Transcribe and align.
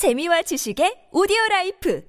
재미와 0.00 0.40
지식의 0.40 1.12
오디오 1.12 1.36
라이프 1.50 2.02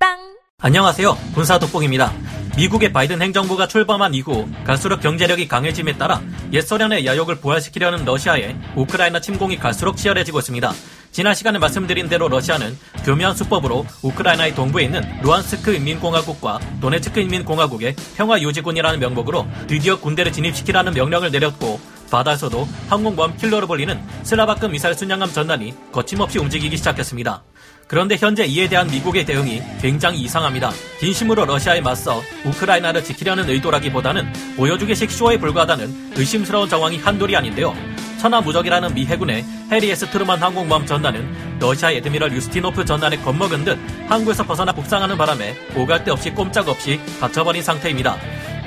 팟빵 0.00 0.16
안녕하세요. 0.62 1.14
군사 1.34 1.58
돋보기입니다. 1.58 2.10
미국의 2.56 2.90
바이든 2.90 3.20
행정부가 3.20 3.68
출범한 3.68 4.14
이후 4.14 4.48
갈수록 4.64 5.00
경제력이 5.00 5.46
강해짐에 5.46 5.98
따라 5.98 6.22
옛 6.54 6.62
소련의 6.62 7.04
야욕을 7.04 7.34
부활시키려는 7.40 8.06
러시아의 8.06 8.56
우크라이나 8.76 9.20
침공이 9.20 9.58
갈수록 9.58 9.98
치열해지고 9.98 10.38
있습니다. 10.38 10.72
지난 11.12 11.34
시간에 11.34 11.58
말씀드린 11.58 12.08
대로 12.08 12.28
러시아는 12.28 12.78
교묘한 13.04 13.36
수법으로 13.36 13.84
우크라이나의 14.02 14.54
동부에 14.54 14.84
있는 14.84 15.02
루한스크 15.20 15.74
인민공화국과 15.74 16.60
도네츠크 16.80 17.20
인민공화국의 17.20 17.94
평화유지군이라는 18.16 19.00
명목으로 19.00 19.46
드디어 19.66 20.00
군대를 20.00 20.32
진입시키라는 20.32 20.94
명령을 20.94 21.30
내렸고 21.30 21.78
바다에서도 22.10 22.68
항공모함 22.88 23.36
킬러로 23.36 23.66
불리는 23.66 24.00
슬라바급 24.22 24.70
미사일 24.70 24.94
순양함 24.94 25.32
전단이 25.32 25.74
거침없이 25.92 26.38
움직이기 26.38 26.76
시작했습니다. 26.76 27.42
그런데 27.86 28.16
현재 28.16 28.44
이에 28.44 28.68
대한 28.68 28.86
미국의 28.88 29.24
대응이 29.24 29.62
굉장히 29.80 30.20
이상합니다. 30.20 30.70
진심으로 31.00 31.46
러시아에 31.46 31.80
맞서 31.80 32.22
우크라이나를 32.44 33.02
지키려는 33.02 33.48
의도라기보다는 33.48 34.30
보여주기식 34.56 35.10
쇼에 35.10 35.38
불과하다는 35.38 36.12
의심스러운 36.16 36.68
정황이 36.68 36.98
한둘이 36.98 37.34
아닌데요. 37.34 37.74
천하무적이라는 38.20 38.94
미 38.94 39.06
해군의 39.06 39.44
해리 39.70 39.92
에스 39.92 40.10
트루먼 40.10 40.42
항공모함 40.42 40.84
전단은 40.84 41.58
러시아 41.60 41.90
에드미럴 41.92 42.32
유스티노프 42.32 42.84
전단에 42.84 43.16
겁먹은 43.18 43.64
듯 43.64 43.78
항구에서 44.08 44.44
벗어나 44.44 44.72
북상하는 44.72 45.16
바람에 45.16 45.56
오갈 45.76 46.04
데 46.04 46.10
없이 46.10 46.30
꼼짝없이 46.30 47.00
갇혀버린 47.20 47.62
상태입니다. 47.62 48.16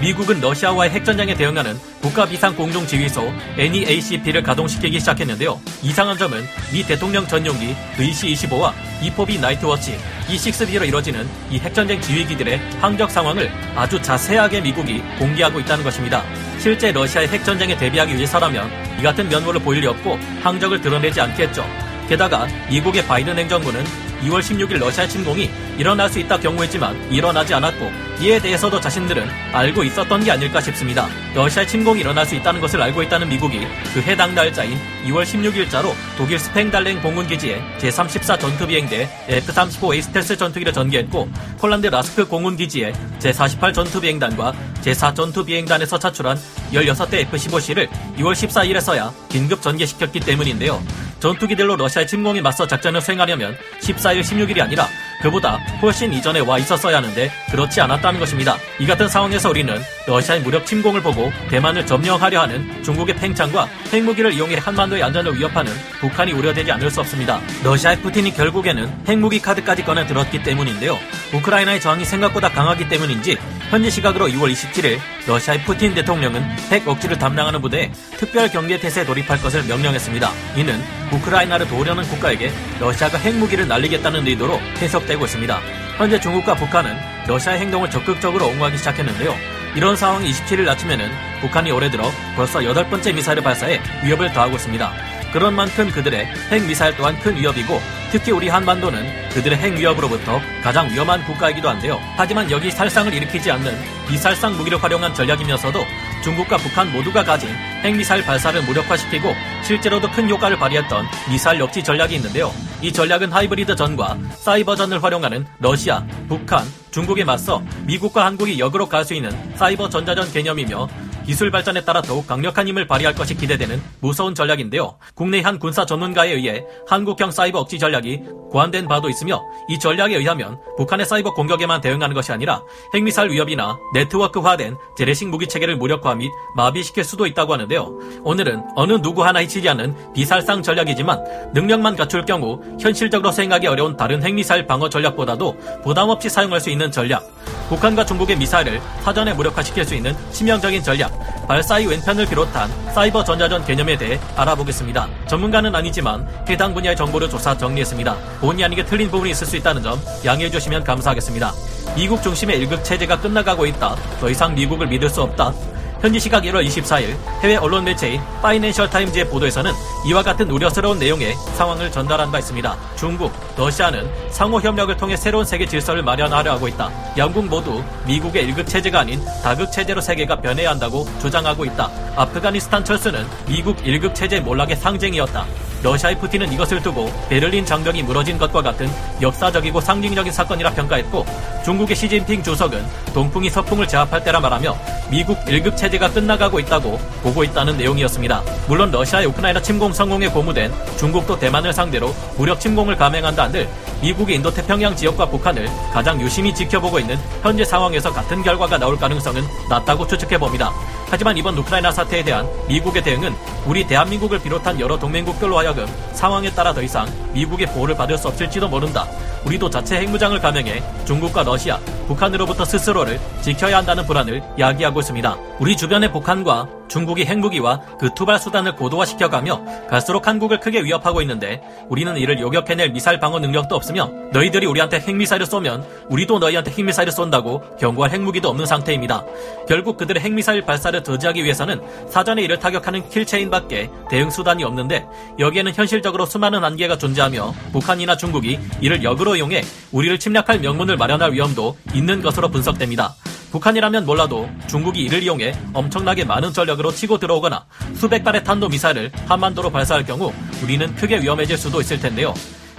미국은 0.02 0.42
러시아와의 0.42 0.90
핵전쟁에 0.90 1.36
대응하는 1.36 1.78
국가 2.02 2.26
비상 2.26 2.56
공중 2.56 2.88
지휘소 2.88 3.32
NEACP를 3.56 4.42
가동시키기 4.42 5.00
시작했는데요. 5.00 5.62
이상한 5.84 6.18
점은 6.18 6.44
미 6.74 6.84
대통령 6.84 7.28
전용기 7.28 7.76
VC-25와 7.98 8.74
이포비 9.04 9.38
나이트워치 9.38 9.96
E6B로 10.28 10.88
이뤄지는 10.88 11.30
이 11.52 11.60
핵전쟁 11.60 12.02
지휘기들의 12.02 12.58
항적 12.80 13.12
상황을 13.12 13.52
아주 13.76 14.02
자세하게 14.02 14.62
미국이 14.62 15.04
공개하고 15.20 15.60
있다는 15.60 15.84
것입니다. 15.84 16.24
실제 16.58 16.92
러시아의 16.92 17.28
핵전쟁에 17.28 17.78
대비하기 17.78 18.16
위해서라면 18.16 18.72
이 19.00 19.04
같은 19.04 19.30
면모를 19.30 19.62
보일 19.62 19.82
리 19.82 19.88
없고 19.88 20.18
항적을 20.42 20.82
드러내지 20.82 21.22
않겠죠. 21.22 21.64
게다가 22.10 22.48
미국의 22.72 23.06
바이든 23.06 23.38
행정부는 23.38 23.84
2월 24.24 24.40
16일 24.40 24.80
러시아 24.80 25.08
침공이 25.08 25.50
일어날 25.78 26.10
수 26.10 26.20
있다 26.20 26.40
경고했지만 26.40 27.12
일어나지 27.12 27.54
않았고 27.54 28.11
이에 28.22 28.40
대해서도 28.40 28.80
자신들은 28.80 29.28
알고 29.52 29.84
있었던 29.84 30.24
게 30.24 30.32
아닐까 30.32 30.62
싶습니다. 30.62 31.08
러시아 31.34 31.66
침공이 31.66 32.02
일어날 32.02 32.24
수 32.24 32.36
있다는 32.36 32.62
것을 32.62 32.80
알고 32.80 33.02
있다는 33.02 33.30
미국이 33.30 33.66
그 33.96 34.02
해당 34.02 34.36
날짜인 34.36 34.78
2월 35.06 35.24
16일자로 35.24 35.92
독일 36.18 36.38
스팽달랭 36.38 37.02
공군기지에 37.02 37.60
제34 37.80 38.40
전투비행대 38.40 39.10
F-35A 39.28 40.04
스텔스 40.04 40.38
전투기를 40.38 40.72
전개했고 40.72 41.30
폴란드 41.58 41.88
라스크 41.88 42.28
공군기지에 42.28 42.94
제48 43.18 43.74
전투비행단과 43.74 44.54
제4 44.84 45.16
전투비행단에서 45.16 45.98
차출한 45.98 46.40
16대 46.74 47.22
F-15C를 47.22 47.90
2월 48.20 48.34
14일에서야 48.34 49.12
긴급 49.30 49.64
전개시켰기 49.64 50.20
때문인데요. 50.20 50.80
전투기들로 51.22 51.76
러시아 51.76 52.06
침공에 52.06 52.42
맞서 52.42 52.68
작전을 52.68 53.00
수행하려면 53.00 53.56
14일, 53.80 54.22
16일이 54.22 54.60
아니라 54.60 54.88
그보다 55.22 55.58
훨씬 55.82 56.12
이전에 56.12 56.40
와 56.40 56.58
있었어야 56.58 56.98
하는데 56.98 57.32
그렇지 57.52 57.80
않았다는 57.80 58.20
것입니다. 58.20 58.58
이 58.80 58.88
같은 58.88 59.08
상황에서 59.08 59.52
우리는 59.52 59.80
러시아의 60.08 60.42
무력 60.42 60.66
침공을 60.66 61.02
보고 61.02 61.32
대만을 61.50 61.86
점령하려 61.86 62.42
하는 62.42 62.84
중국의 62.84 63.16
팽창과 63.16 63.68
핵무기를 63.94 64.34
이용해 64.34 64.58
한반도의 64.58 65.04
안전을 65.04 65.36
위협하는 65.36 65.72
북한이 66.00 66.34
우려되지 66.34 66.72
않을 66.72 66.90
수 66.90 67.00
없습니다. 67.02 67.40
러시아의 67.64 68.02
푸틴이 68.02 68.34
결국에는 68.34 68.92
핵무기 69.08 69.40
카드까지 69.40 69.86
꺼내 69.86 70.08
들었기 70.08 70.42
때문인데요. 70.42 70.98
우크라이나의 71.36 71.80
저항이 71.80 72.04
생각보다 72.04 72.50
강하기 72.50 72.90
때문인지 72.90 73.38
현지 73.72 73.90
시각으로 73.90 74.28
2월 74.28 74.52
27일 74.52 75.00
러시아의 75.26 75.64
푸틴 75.64 75.94
대통령은 75.94 76.44
핵 76.70 76.86
억지를 76.86 77.18
담당하는 77.18 77.62
부대에 77.62 77.90
특별 78.18 78.50
경계 78.50 78.78
태세에 78.78 79.06
돌입할 79.06 79.42
것을 79.42 79.64
명령했습니다. 79.64 80.30
이는 80.58 80.78
우크라이나를 81.14 81.70
도우려는 81.70 82.04
국가에게 82.04 82.52
러시아가 82.82 83.18
핵무기를 83.18 83.70
날리겠다는 83.70 84.28
의도로 84.28 84.60
해석되고 84.82 85.24
있습니다. 85.24 85.62
현재 85.98 86.20
중국과 86.20 86.56
북한은 86.56 86.98
러시아의 87.28 87.62
행동을 87.62 87.90
적극적으로 87.90 88.48
옹호하기 88.48 88.78
시작했는데요. 88.78 89.34
이런 89.78 89.96
상황이 89.96 90.30
27일 90.30 90.68
아침에는 90.68 91.10
북한이 91.40 91.72
올해 91.72 91.90
들어 91.90 92.12
벌써 92.36 92.66
여덟 92.66 92.90
번째 92.90 93.14
미사일을 93.14 93.42
발사해 93.42 93.80
위협을 94.04 94.34
더하고 94.34 94.58
있습니다. 94.58 95.21
그런 95.32 95.56
만큼 95.56 95.90
그들의 95.90 96.26
핵미사일 96.52 96.96
또한 96.98 97.18
큰 97.20 97.36
위협이고 97.36 97.80
특히 98.12 98.32
우리 98.32 98.50
한반도는 98.50 99.30
그들의 99.30 99.58
핵 99.58 99.74
위협으로부터 99.78 100.42
가장 100.62 100.90
위험한 100.90 101.24
국가이기도 101.24 101.70
한데요. 101.70 102.00
하지만 102.18 102.52
여기 102.52 102.70
살상을 102.70 103.14
일으키지 103.14 103.50
않는 103.52 103.74
비살상 104.10 104.58
무기를 104.58 104.82
활용한 104.82 105.14
전략이면서도 105.14 105.80
중국과 106.22 106.58
북한 106.58 106.92
모두가 106.92 107.24
가진 107.24 107.50
핵미사일 107.84 108.24
발사를 108.26 108.62
무력화시키고 108.64 109.34
실제로도 109.64 110.12
큰 110.12 110.30
효과를 110.30 110.58
발휘했던 110.58 111.06
미사일 111.30 111.62
역지 111.62 111.84
전략이 111.84 112.16
있는데요. 112.16 112.52
이 112.82 112.92
전략은 112.92 113.32
하이브리드 113.32 113.76
전과 113.76 114.18
사이버전을 114.38 115.02
활용하는 115.02 115.46
러시아, 115.60 116.06
북한, 116.28 116.66
중국에 116.92 117.24
맞서 117.24 117.62
미국과 117.86 118.26
한국이 118.26 118.60
역으로 118.60 118.88
갈 118.88 119.02
수 119.02 119.16
있는 119.16 119.32
사이버 119.56 119.90
전자전 119.90 120.32
개념이며 120.32 120.88
기술 121.26 121.50
발전에 121.52 121.86
따라 121.86 122.02
더욱 122.02 122.28
강력한 122.28 122.68
힘을 122.68 122.88
발휘할 122.88 123.16
것이 123.16 123.36
기대되는 123.36 123.82
무서운 124.00 124.36
전략인데요. 124.36 124.98
국내 125.16 125.42
한 125.42 125.60
군사 125.60 125.86
전문가에 125.86 126.32
의해 126.34 126.66
한국형 126.88 127.32
사이버 127.32 127.60
억지 127.60 127.80
전략이 127.80 128.22
고안된 128.50 128.88
바도 128.88 129.08
있으며 129.10 129.42
이 129.70 129.80
전략에 129.80 130.16
의하면 130.18 130.60
북한의 130.78 131.06
사이버 131.06 131.34
공격에만 131.34 131.80
대응하는 131.80 132.16
것이 132.16 132.32
아니라 132.32 132.62
핵미사일 132.94 133.32
위협이나 133.32 133.78
네트워크화된 133.94 134.76
재래식 134.98 135.30
무기 135.30 135.48
체계를 135.48 135.78
무력화 135.78 136.16
및 136.16 136.30
마비시킬 136.56 137.04
수도 137.04 137.26
있다고 137.26 137.54
하는데요. 137.54 138.00
오늘은 138.24 138.64
어느 138.76 138.94
누구 139.02 139.24
하나 139.24 139.40
해치지 139.40 139.70
않는 139.70 140.14
비살상 140.14 140.64
전략이지만 140.64 141.52
능력만 141.54 141.96
갖출 141.96 142.26
경우 142.26 142.60
현실적으로 142.80 143.32
수행하기 143.32 143.68
어려운 143.68 143.96
다른 143.96 144.24
핵미사일 144.24 144.68
방어 144.68 144.90
전략보다도 144.90 145.82
부담 145.84 146.10
없이 146.10 146.30
사용할 146.30 146.60
수 146.60 146.70
있는 146.82 146.92
전략. 146.92 147.30
북한과 147.70 148.06
중국의 148.06 148.38
미사일을 148.38 148.82
사전에 149.04 149.34
무력화시킬 149.34 149.86
수 149.86 149.94
있는 149.94 150.16
치명적인 150.32 150.84
전략, 150.84 151.12
발사의 151.48 151.88
왼편을 151.88 152.26
비롯한 152.26 152.70
사이버 152.94 153.24
전자전 153.24 153.64
개념에 153.66 153.98
대해 153.98 154.20
알아보겠습니다. 154.36 155.08
전문가는 155.28 155.74
아니지만 155.74 156.28
해당 156.50 156.74
분야의 156.74 156.96
정보를 156.96 157.30
조사 157.30 157.56
정리했습니다. 157.56 158.16
본의 158.42 158.66
아니게 158.66 158.84
틀린 158.84 159.10
부분이 159.10 159.32
있을 159.32 159.48
수 159.48 159.56
있다는 159.56 159.84
점 159.84 160.02
양해해 160.26 160.50
주시면 160.50 160.84
감사하겠습니다. 160.84 161.54
미국 161.96 162.22
중심의 162.22 162.58
일극 162.60 162.84
체제가 162.84 163.22
끝나가고 163.22 163.66
있다. 163.66 163.96
더 164.20 164.30
이상 164.30 164.56
미국을 164.56 164.88
믿을 164.88 165.10
수 165.10 165.22
없다. 165.22 165.54
현지 166.02 166.20
시각 166.20 166.44
1월 166.44 166.66
24일 166.66 167.16
해외 167.44 167.56
언론 167.58 167.84
매체인 167.84 168.20
파이낸셜 168.42 168.90
타임즈의 168.90 169.30
보도에서는 169.30 169.72
이와 170.08 170.24
같은 170.24 170.50
우려스러운 170.50 170.98
내용의 170.98 171.36
상황을 171.56 171.92
전달한 171.92 172.32
바 172.32 172.40
있습니다. 172.40 172.76
중국, 172.96 173.32
러시아는 173.56 174.10
상호 174.32 174.60
협력을 174.60 174.98
통해 174.98 175.16
새로운 175.16 175.46
세계 175.46 175.68
질서를 175.68 176.02
마련하려 176.02 176.54
하고 176.54 176.68
있다. 176.68 176.90
영국 177.18 177.46
모두 177.46 177.84
미국의 178.08 178.46
일극 178.46 178.66
체제가 178.66 179.02
아닌 179.02 179.24
다극 179.44 179.72
체제로 179.72 180.02
세계가 180.02 180.42
변해야 180.42 180.72
한다고 180.72 181.06
주장하고 181.22 181.66
있다. 181.66 181.92
아프가니스탄 182.16 182.84
철수는 182.84 183.28
미국 183.46 183.86
일극 183.86 184.16
체제 184.16 184.40
몰락의 184.40 184.78
상징이었다. 184.78 185.46
러시아의 185.84 186.18
푸틴은 186.20 186.52
이것을 186.54 186.82
두고 186.82 187.12
베를린 187.30 187.66
장벽이 187.66 188.04
무너진 188.04 188.38
것과 188.38 188.62
같은 188.62 188.90
역사적이고 189.22 189.82
상징적인 189.82 190.32
사건이라 190.32 190.72
평가했고 190.74 191.26
중국의 191.66 191.96
시진핑 191.96 192.44
주석은 192.44 192.84
동풍이 193.14 193.50
서풍을 193.50 193.88
제압할 193.88 194.24
때라 194.24 194.40
말하며 194.40 194.78
미국 195.10 195.38
1급 195.46 195.76
체제가 195.76 196.12
끝나가고 196.12 196.60
있다고 196.60 197.00
보고 197.24 197.44
있다는 197.44 197.78
내용이었습니다. 197.78 198.42
물론 198.68 198.92
러시아의 198.92 199.28
우크라이나 199.28 199.62
침공 199.62 199.92
성공에 199.92 200.28
고무된 200.28 200.72
중국도 200.98 201.38
대만을 201.40 201.74
상대로 201.74 202.14
무력 202.38 202.60
침공을 202.60 202.96
감행한다 202.96 203.44
한들 203.44 203.68
미국이 204.02 204.36
인도태평양 204.36 204.96
지역과 204.96 205.28
북한을 205.28 205.68
가장 205.94 206.20
유심히 206.22 206.54
지켜보고 206.54 207.00
있는 207.00 207.18
현재 207.42 207.64
상황에서 207.64 208.12
같은 208.12 208.42
결과가 208.42 208.78
나올 208.78 208.98
가능성은 208.98 209.44
낮다고 209.70 210.08
추측해 210.08 210.38
봅니다. 210.38 210.72
하지만 211.12 211.38
이번 211.38 211.58
우크라이나 211.58 211.92
사태에 211.92 212.24
대한 212.24 212.48
미국의 212.70 213.04
대응은 213.04 213.36
우리 213.66 213.86
대한민국을 213.86 214.40
비롯한 214.40 214.80
여러 214.80 214.98
동맹국들로 214.98 215.60
하여금 215.60 215.86
상황에 216.14 216.50
따라 216.52 216.74
더 216.74 216.82
이상 216.82 217.06
미국의 217.34 217.68
보호를 217.68 217.98
받을 217.98 218.18
수 218.18 218.30
없을지도 218.30 218.70
모른다. 218.70 219.06
우리도 219.46 219.70
자체 219.70 219.98
핵무장을 219.98 220.40
감행해 220.40 220.82
중국과 221.04 221.44
러시아, 221.44 221.78
북한으로부터 222.12 222.66
스스로를 222.66 223.20
지켜야 223.42 223.78
한다는 223.78 224.06
불안을 224.06 224.44
야기하고 224.60 225.00
있습니다. 225.00 225.38
우리 225.60 225.78
주변의 225.78 226.12
북한과 226.12 226.68
중국이 226.92 227.24
핵무기와 227.24 227.80
그 227.98 228.10
투발 228.14 228.38
수단을 228.38 228.76
고도화시켜가며 228.76 229.88
갈수록 229.90 230.28
한국을 230.28 230.60
크게 230.60 230.84
위협하고 230.84 231.22
있는데 231.22 231.62
우리는 231.88 232.18
이를 232.18 232.38
요격해낼 232.42 232.92
미사일 232.92 233.18
방어 233.18 233.40
능력도 233.40 233.74
없으며 233.74 234.12
너희들이 234.34 234.66
우리한테 234.66 235.00
핵미사일을 235.00 235.46
쏘면 235.46 235.86
우리도 236.10 236.40
너희한테 236.40 236.72
핵미사일을 236.72 237.14
쏜다고 237.14 237.78
경고할 237.80 238.12
핵무기도 238.12 238.50
없는 238.50 238.66
상태입니다. 238.66 239.24
결국 239.70 239.96
그들의 239.96 240.22
핵미사일 240.22 240.64
발사를 240.64 241.02
저지하기 241.02 241.46
위해서는 241.46 241.80
사전에 242.10 242.42
이를 242.42 242.60
타격하는 242.60 243.08
킬체인밖에 243.08 243.90
대응 244.10 244.30
수단이 244.30 244.66
없는데 244.66 245.06
여기에는 245.40 245.74
현실적으로 245.74 246.26
수많은 246.26 246.62
한계가 246.62 246.98
존재하며 246.98 247.54
북한이나 247.72 248.18
중국이 248.18 248.60
이를 248.82 249.02
역으로 249.02 249.38
이용해 249.38 249.64
우리를 249.94 250.20
침략할 250.20 250.60
명분을 250.60 250.98
마련할 250.98 251.32
위험도 251.32 251.78
있는 252.02 252.22
것으로 252.22 252.50
분석됩니다. 252.50 253.16
북한이라면 253.52 254.06
몰라도 254.06 254.50
중국이 254.68 255.02
이를 255.02 255.22
이용해 255.24 255.54
엄청나게 255.74 256.26
많은 256.26 256.52
전력으로 256.52 256.92
치고 256.92 257.20
들어오거나 257.20 257.66
수백 257.96 258.24
발의 258.24 258.44
탄도 258.44 258.70
미사일을 258.70 259.12
한반도로 259.28 259.70
발사할 259.70 260.06
경우 260.06 260.34
우리는 260.64 260.94
크게 260.96 261.22
위험해질 261.22 261.58
수도 261.58 261.80
있을 261.80 262.00
텐데요. 262.00 262.34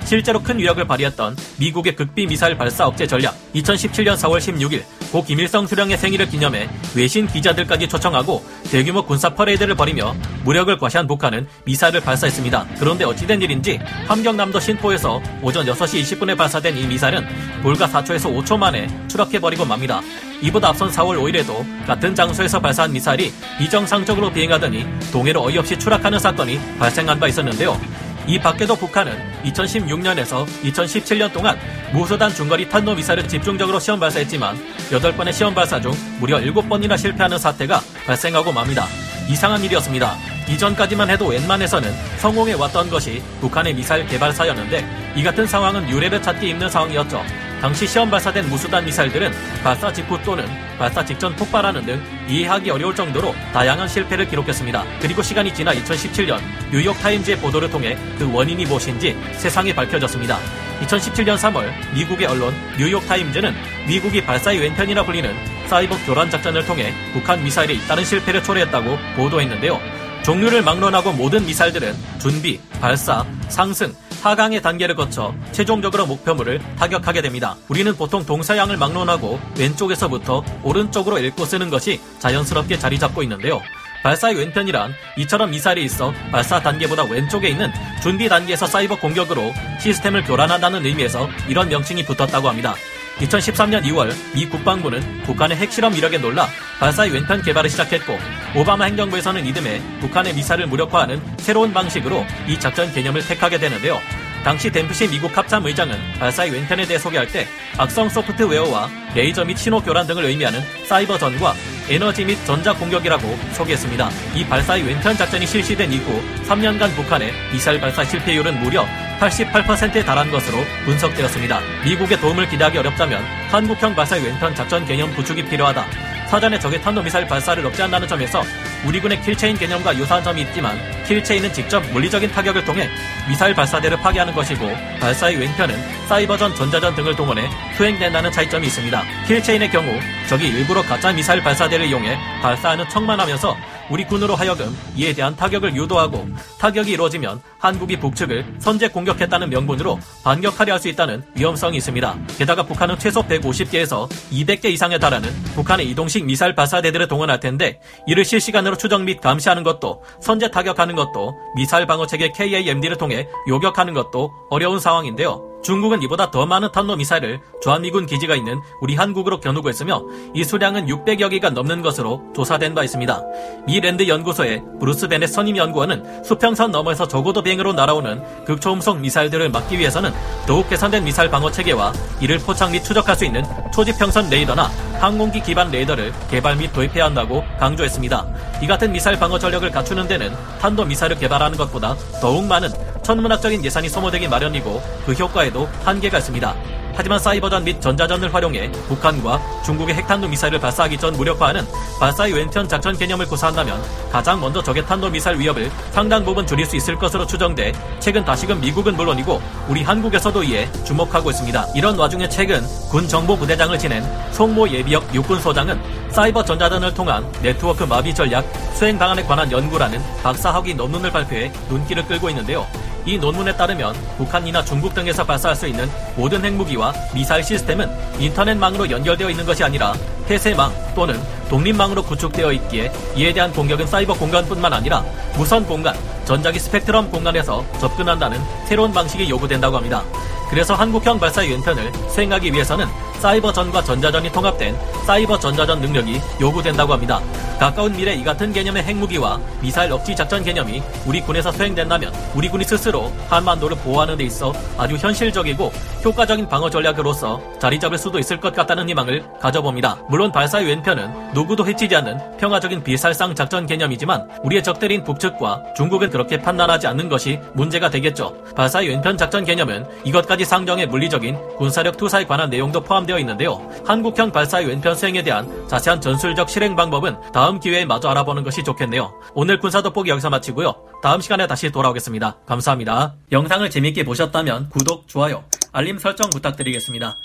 실제로 0.05 0.43
큰 0.43 0.59
위력을 0.59 0.85
발휘했던 0.85 1.37
미국의 1.61 1.95
극비 1.95 2.27
미사일 2.27 2.59
발사 2.59 2.87
억제 2.87 3.07
전략 3.07 3.37
2017년 3.55 4.17
4월 4.17 4.39
16일 4.39 4.83
고 5.12 5.23
김일성 5.23 5.67
수령의 5.67 5.99
생일을 5.99 6.26
기념해 6.31 6.70
외신 6.97 7.26
기자들까지 7.26 7.87
초청하고 7.87 8.43
대규모 8.70 9.05
군사 9.05 9.29
퍼레이드를 9.35 9.75
벌이며 9.75 10.14
무력을 10.43 10.75
과시한 10.79 11.06
북한은 11.06 11.47
미사일을 11.64 12.00
발사했습니다. 12.00 12.67
그런데 12.79 13.05
어찌된 13.05 13.43
일인지 13.43 13.79
함경남도 14.09 14.59
신포에서 14.59 15.20
오전 15.43 15.67
6시 15.67 16.00
20분에 16.00 16.35
발사된 16.35 16.79
이 16.79 16.87
미사일은 16.87 17.26
불과 17.61 17.87
4초에서 17.87 18.35
5초 18.35 18.56
만에 18.56 18.88
추락해버리고 19.09 19.67
맙니다. 19.67 20.00
이보다 20.41 20.69
앞선 20.69 20.91
4월 20.91 21.19
5일에도 21.20 21.87
같은 21.87 22.14
장소에서 22.14 22.59
발사한 22.59 22.91
미사일이 22.93 23.31
비정상적으로 23.59 24.32
비행하더니 24.32 24.87
동해로 25.12 25.44
어이없이 25.44 25.79
추락하는 25.79 26.19
사건이 26.19 26.59
발생한 26.79 27.20
바 27.20 27.29
있었는데요. 27.29 27.79
이 28.27 28.39
밖에도 28.39 28.77
북한은 28.77 29.19
2016년에서 29.45 30.47
2017년 30.63 31.33
동안 31.33 31.59
무수단 31.93 32.33
중거리 32.33 32.69
탄도미사일을 32.69 33.29
집중적으로 33.29 33.81
시험 33.81 33.99
발사했지만 33.99 34.57
8번의 34.91 35.33
시험 35.33 35.55
발사 35.55 35.81
중 35.81 35.93
무려 36.21 36.39
7번이나 36.39 36.97
실패하는 36.97 37.39
사태가 37.39 37.81
발생하고 38.07 38.53
맙니다. 38.53 38.87
이상한 39.29 39.63
일이었습니다. 39.63 40.17
이전까지만 40.49 41.11
해도 41.11 41.27
웬만해서는 41.27 41.93
성공해 42.19 42.55
왔던 42.55 42.91
것이 42.91 43.23
북한의 43.41 43.75
미사일 43.75 44.07
개발사였는데 44.07 45.13
이 45.17 45.23
같은 45.23 45.47
상황은 45.47 45.89
유례를 45.89 46.23
찾기 46.23 46.51
힘든 46.51 46.69
상황이었죠. 46.69 47.23
당시 47.62 47.87
시험 47.87 48.11
발사된 48.11 48.49
무수단 48.49 48.85
미사일들은 48.85 49.31
발사 49.62 49.93
직후 49.93 50.20
또는 50.25 50.44
발사 50.76 51.05
직전 51.05 51.35
폭발하는 51.37 51.87
등 51.87 52.03
이해하기 52.29 52.69
어려울 52.69 52.93
정도로 52.93 53.32
다양한 53.53 53.87
실패를 53.87 54.29
기록했습니다. 54.29 54.85
그리고 55.00 55.23
시간이 55.23 55.55
지나 55.55 55.73
2017년 55.73 56.41
뉴욕타임즈의 56.73 57.38
보도를 57.38 57.70
통해 57.70 57.97
그 58.19 58.29
원인이 58.32 58.67
무엇인지 58.67 59.17
세상에 59.35 59.73
밝혀졌습니다. 59.73 60.41
2017년 60.81 61.37
3월 61.37 61.70
미국의 61.94 62.26
언론 62.26 62.53
뉴욕타임즈는 62.79 63.55
미국이 63.87 64.25
발사의 64.25 64.59
왼편이라 64.59 65.05
불리는 65.05 65.32
사이버 65.69 65.97
교란 66.05 66.29
작전을 66.29 66.67
통해 66.67 66.93
북한 67.12 67.44
미사일에 67.44 67.75
잇따른 67.75 68.05
실패를 68.05 68.43
초래했다고 68.43 68.99
보도했는데요. 69.14 69.81
종류를 70.25 70.62
막론하고 70.62 71.12
모든 71.12 71.47
미사일들은 71.47 71.94
준비, 72.20 72.61
발사, 72.81 73.25
상승, 73.49 73.94
하강의 74.23 74.63
단계를 74.63 74.95
거쳐 74.95 75.35
최종적으로 75.51 76.07
목표물을 76.07 76.61
타격하게 76.79 77.23
됩니다. 77.23 77.57
우리는 77.69 77.95
보통 77.97 78.25
동서양을 78.25 78.77
막론하고 78.77 79.41
왼쪽에서부터 79.59 80.45
오른쪽으로 80.63 81.19
읽고 81.19 81.45
쓰는 81.45 81.71
것이 81.71 82.01
자연스럽게 82.21 82.79
자리 82.79 82.99
잡고 82.99 83.25
있는데요. 83.25 83.61
발사의 84.05 84.37
왼편이란 84.37 84.93
이처럼 85.19 85.51
미사일이 85.51 85.85
있어 85.85 86.13
발사 86.31 86.61
단계보다 86.61 87.05
왼쪽에 87.05 87.49
있는 87.49 87.71
준비 88.03 88.29
단계에서 88.29 88.67
사이버 88.67 88.99
공격으로 88.99 89.53
시스템을 89.81 90.25
교란한다는 90.25 90.87
의미에서 90.87 91.29
이런 91.49 91.69
명칭이 91.69 92.05
붙었다고 92.05 92.49
합니다. 92.49 92.75
2013년 93.19 93.83
2월 93.85 94.13
미 94.35 94.49
국방부는 94.49 95.23
북한의 95.25 95.57
핵실험 95.57 95.95
이력에 95.95 96.19
놀라 96.19 96.49
발사의 96.82 97.12
왼편 97.12 97.40
개발을 97.43 97.70
시작했고 97.70 98.19
오바마 98.56 98.87
행정부에서는 98.87 99.46
이듬해 99.46 99.81
북한의 100.00 100.34
미사를 100.34 100.67
무력화하는 100.67 101.23
새로운 101.38 101.73
방식으로 101.73 102.26
이 102.49 102.58
작전 102.58 102.93
개념을 102.93 103.25
택하게 103.25 103.56
되는데요. 103.58 104.00
당시 104.43 104.69
댐프시 104.69 105.06
미국 105.06 105.38
합참 105.38 105.64
의장은 105.64 105.96
발사의 106.19 106.50
왼편에 106.50 106.84
대해 106.84 106.99
소개할 106.99 107.29
때 107.29 107.46
악성 107.79 108.08
소프트웨어와 108.08 108.90
레이저 109.14 109.44
및 109.44 109.56
신호 109.56 109.81
교란 109.81 110.08
등을 110.08 110.25
의미하는 110.25 110.61
사이버전과 110.88 111.55
에너지 111.88 112.25
및 112.25 112.37
전자 112.44 112.73
공격이라고 112.73 113.38
소개했습니다. 113.52 114.11
이 114.35 114.44
발사의 114.44 114.82
왼편 114.82 115.17
작전이 115.17 115.46
실시된 115.46 115.93
이후 115.93 116.20
3년간 116.49 116.96
북한의 116.96 117.32
미사일 117.52 117.81
발사 117.81 118.05
실패율은 118.05 118.58
무려 118.58 118.85
88%에 119.20 120.05
달한 120.05 120.32
것으로 120.32 120.58
분석되었습니다. 120.85 121.61
미국의 121.85 122.19
도움을 122.19 122.49
기대하기 122.49 122.76
어렵다면 122.78 123.23
한국형 123.52 123.94
발사의 123.94 124.25
왼편 124.25 124.52
작전 124.56 124.85
개념 124.85 125.14
구축이 125.14 125.44
필요하다. 125.44 126.22
사전에 126.32 126.58
적의 126.58 126.81
탄도미사일 126.81 127.26
발사를 127.26 127.67
억제한다는 127.67 128.08
점에서 128.08 128.43
우리 128.87 128.99
군의 128.99 129.20
킬체인 129.20 129.55
개념과 129.55 129.94
유사한 129.99 130.25
점이 130.25 130.40
있지만 130.40 130.79
킬체인은 131.05 131.52
직접 131.52 131.81
물리적인 131.93 132.31
타격을 132.31 132.64
통해 132.64 132.88
미사일 133.29 133.55
발사대를 133.55 133.99
파괴하는 133.99 134.32
것이고 134.32 134.67
발사의 134.99 135.37
왼편은 135.37 135.76
사이버전, 136.08 136.55
전자전 136.55 136.94
등을 136.94 137.14
동원해 137.14 137.50
수행된다는 137.76 138.32
차이점이 138.32 138.67
있습니다. 138.67 139.02
킬체인의 139.26 139.70
경우 139.70 139.93
적이 140.26 140.49
일부러 140.49 140.81
가짜 140.81 141.12
미사일 141.12 141.43
발사대를 141.43 141.84
이용해 141.84 142.17
발사하는 142.40 142.88
척만 142.88 143.20
하면서 143.20 143.55
우리 143.90 144.05
군으로 144.05 144.34
하여금 144.34 144.76
이에 144.96 145.12
대한 145.12 145.37
타격을 145.37 145.75
유도하고 145.76 146.26
타격이 146.58 146.93
이루어지면 146.93 147.40
한국이 147.58 147.99
북측을 147.99 148.56
선제 148.58 148.88
공격했다는 148.88 149.50
명분으로 149.50 149.99
반격하려 150.25 150.75
할 150.75 150.82
수 150.82 150.88
있다는 150.88 151.23
위험성이 151.37 151.76
있습니다. 151.76 152.19
게다가 152.38 152.64
북한은 152.64 152.99
최소 152.99 153.23
150개에서 153.23 154.08
200개 154.32 154.64
이상에 154.64 154.99
달하는 154.99 155.31
북한의 155.55 155.88
이동식 155.90 156.25
미사일 156.25 156.56
발사대들을 156.56 157.06
동원할 157.06 157.38
텐데 157.38 157.79
이를 158.08 158.25
실시간으로 158.25 158.76
추적 158.76 159.02
및 159.02 159.20
감시하는 159.20 159.62
것도 159.62 160.02
선제 160.20 160.50
타격하는 160.50 160.96
것도 160.96 161.38
미사일 161.55 161.87
방어 161.87 162.08
체계 162.08 162.32
KAMD를 162.32 162.96
통해 162.96 163.28
요격하는 163.46 163.94
것도 163.94 164.32
어려운 164.50 164.81
상황인데요. 164.81 165.51
중국은 165.62 166.03
이보다 166.03 166.31
더 166.31 166.44
많은 166.44 166.73
탄도 166.73 166.97
미사일을 166.97 167.41
주한미군 167.62 168.06
기지가 168.06 168.35
있는 168.35 168.61
우리 168.81 168.97
한국으로 168.97 169.41
겨누고 169.41 169.70
있으며 169.70 170.03
이 170.35 170.43
수량은 170.44 170.87
600여 170.87 171.31
개가 171.31 171.50
넘는 171.50 171.82
것으로 171.82 172.23
조사된 172.35 172.75
바 172.75 172.82
있습니다. 172.82 173.23
미 173.67 173.81
랜드 173.81 174.06
연구소의 174.06 174.62
브루스 174.81 175.09
베넷 175.09 175.29
선임 175.29 175.56
연구원은 175.56 176.25
수평선 176.25 176.73
너머에서 176.73 177.06
저고도 177.06 177.43
비행으로 177.43 177.73
날아오는 177.73 178.44
극초음속 178.44 178.99
미사일들을 178.99 179.50
막기 179.50 179.79
위해서는 179.79 180.12
더욱 180.47 180.69
개선된 180.69 181.05
미사일 181.05 181.31
방어 181.31 181.50
체계와 181.50 181.93
이를 182.20 182.38
포착 182.38 182.73
및 182.73 182.82
추적할 182.82 183.14
수 183.14 183.25
있는 183.25 183.44
초지평선 183.73 184.31
레이더나 184.31 184.70
항공기 185.00 185.43
기반 185.43 185.70
레이더를 185.70 186.12
개발 186.31 186.56
및 186.56 186.73
도입해야 186.73 187.06
한다고 187.06 187.44
강조했습니다. 187.59 188.26
이 188.62 188.67
같은 188.67 188.93
미사일 188.93 189.19
방어 189.19 189.38
전력을 189.38 189.69
갖추는 189.70 190.09
데는 190.09 190.32
탄도 190.61 190.85
미사일을 190.85 191.19
개발하는 191.19 191.56
것보다 191.56 191.97
더욱 192.20 192.44
많은 192.47 192.70
천문학적인 193.02 193.64
예산이 193.64 193.88
소모되기 193.88 194.28
마련이고 194.28 194.82
그 195.04 195.12
효과에도 195.12 195.69
한계가 195.84 196.19
있습니다. 196.19 196.54
하지만 196.94 197.19
사이버전 197.19 197.64
및 197.64 197.80
전자전을 197.80 198.35
활용해 198.35 198.71
북한과 198.88 199.40
중국의 199.64 199.94
핵탄도 199.94 200.28
미사일을 200.28 200.61
발사하기 200.61 200.99
전 200.99 201.14
무력화하는 201.14 201.66
발사의 201.99 202.35
왼편 202.35 202.68
작전 202.68 202.97
개념을 202.97 203.26
구사한다면 203.26 203.82
가장 204.11 204.40
먼저 204.40 204.62
적의 204.62 204.85
탄도 204.87 205.09
미사일 205.11 205.38
위협을 205.38 205.71
상당 205.90 206.25
부분 206.25 206.47
줄일 206.47 206.66
수 206.66 206.76
있을 206.76 206.97
것으로 206.97 207.26
추정돼 207.26 207.73
최근 207.99 208.25
다시금 208.25 208.61
미국은 208.61 208.94
물론이고 208.94 209.40
우리 209.68 209.82
한국에서도 209.82 210.42
이에 210.44 210.71
주목하고 210.85 211.30
있습니다. 211.30 211.66
이런 211.75 211.99
와중에 211.99 212.28
최근 212.28 212.62
군 212.90 213.09
정보부대장을 213.09 213.78
지낸 213.78 214.04
송모 214.32 214.68
예비역 214.68 215.14
육군소장은 215.14 215.80
사이버 216.11 216.44
전자전을 216.44 216.92
통한 216.92 217.26
네트워크 217.40 217.85
마비 217.85 218.14
전략 218.14 218.44
수행 218.75 218.99
방안에 218.99 219.23
관한 219.23 219.50
연구라는 219.50 219.99
박사 220.23 220.52
학위 220.52 220.75
논문을 220.75 221.11
발표해 221.11 221.50
눈길을 221.71 222.06
끌고 222.06 222.28
있는데요. 222.28 222.66
이 223.04 223.18
논문에 223.18 223.56
따르면 223.56 223.94
북한이나 224.16 224.64
중국 224.64 224.94
등에서 224.94 225.25
발사할 225.25 225.56
수 225.56 225.66
있는 225.66 225.90
모든 226.16 226.44
핵무기와 226.44 226.92
미사일 227.14 227.42
시스템은 227.42 227.90
인터넷망으로 228.18 228.90
연결되어 228.90 229.30
있는 229.30 229.44
것이 229.44 229.64
아니라 229.64 229.92
폐쇄망 230.26 230.73
또는 230.94 231.21
독립망으로 231.49 232.02
구축되어 232.04 232.52
있기에 232.52 232.92
이에 233.16 233.32
대한 233.32 233.52
공격은 233.52 233.87
사이버 233.87 234.14
공간뿐만 234.14 234.73
아니라 234.73 235.04
무선 235.37 235.66
공간, 235.66 235.97
전자기 236.25 236.59
스펙트럼 236.59 237.11
공간에서 237.11 237.64
접근한다는 237.80 238.40
새로운 238.66 238.92
방식이 238.92 239.28
요구된다고 239.28 239.76
합니다. 239.76 240.02
그래서 240.49 240.75
한국형 240.75 241.18
발사의 241.18 241.50
왼편을 241.50 241.92
수행하기 242.11 242.52
위해서는 242.52 242.87
사이버전과 243.23 243.85
전자전이 243.85 244.33
통합된 244.33 244.76
사이버 245.07 245.38
전자전 245.38 245.81
능력이 245.81 246.21
요구된다고 246.41 246.93
합니다. 246.93 247.21
가까운 247.61 247.93
미래 247.93 248.14
이 248.14 248.25
같은 248.25 248.52
개념의 248.52 248.83
핵무기와 248.83 249.38
미사일 249.61 249.93
억지 249.93 250.17
작전 250.17 250.43
개념이 250.43 250.83
우리 251.07 251.21
군에서 251.21 251.52
수행된다면 251.52 252.12
우리 252.35 252.49
군이 252.49 252.64
스스로 252.64 253.12
한반도를 253.29 253.76
보호하는 253.76 254.17
데 254.17 254.25
있어 254.25 254.52
아주 254.76 254.97
현실적이고 254.97 255.71
효과적인 256.05 256.49
방어 256.49 256.69
전략으로서 256.69 257.41
자리 257.61 257.79
잡을 257.79 257.97
수도 257.97 258.19
있을 258.19 258.41
것 258.41 258.52
같다는 258.52 258.88
희망을 258.88 259.25
가져봅니다. 259.41 259.99
물론 260.09 260.33
발사의 260.33 260.67
왼편은 260.67 261.35
누구도 261.35 261.64
해치지 261.64 261.95
않는 261.95 262.38
평화적인 262.38 262.83
비살상 262.83 263.37
작전 263.37 263.67
개념이지만 263.67 264.29
우리의 264.43 264.64
적들인 264.64 265.05
북측과 265.05 265.62
중국은 265.76 266.11
그렇게 266.11 266.38
판단하지 266.38 266.88
않는 266.88 267.09
것이 267.09 267.38
문제가 267.52 267.88
되겠죠. 267.88 268.35
발사의 268.57 268.88
왼편 268.88 269.17
작전 269.17 269.45
개념은 269.45 269.87
이것까지 270.02 270.45
상정의 270.45 270.88
물리적인 270.88 271.38
군사력 271.57 271.97
투사에 271.97 272.25
관한 272.25 272.50
내용도 272.50 272.81
포함되어 273.12 273.19
있는데요. 273.21 273.71
한국형 273.85 274.33
발사의 274.33 274.66
왼편 274.66 274.95
수행에 274.95 275.23
대한 275.23 275.69
자세한 275.69 276.00
전술적 276.00 276.49
실행 276.49 276.75
방법은 276.75 277.16
다음 277.33 277.61
기회에 277.61 277.85
마저 277.85 278.09
알아보는 278.09 278.42
것이 278.42 278.64
좋겠네요. 278.64 279.12
오늘 279.35 279.59
군사 279.59 279.83
돋보기 279.83 280.11
여기서 280.11 280.31
마치고요. 280.31 280.75
다음 281.02 281.21
시간에 281.21 281.47
다시 281.47 281.71
돌아오겠습니다. 281.71 282.38
감사합니다. 282.47 283.14
영상을 283.31 283.69
재밌게 283.69 284.04
보셨다면 284.04 284.71
구독, 284.71 285.07
좋아요, 285.09 285.45
알림 285.73 285.99
설정 285.99 286.31
부탁드리겠습니다. 286.31 287.16